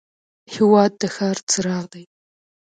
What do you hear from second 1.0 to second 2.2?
د ښار څراغ دی.